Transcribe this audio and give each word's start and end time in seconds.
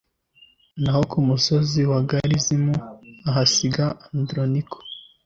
naho 0.81 1.01
ku 1.11 1.17
musozi 1.27 1.81
wa 1.91 1.99
garizimu 2.09 2.73
ahasiga 3.29 3.85
andoroniko 4.09 4.77